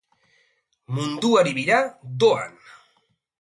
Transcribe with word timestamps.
Munduari 0.95 1.53
bira, 1.59 1.77
doan! 2.25 2.59